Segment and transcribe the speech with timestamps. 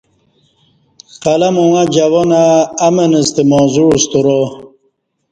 [1.23, 2.43] قلم اݣہ جوانہ
[2.87, 4.39] امن ستہ موضوع سترا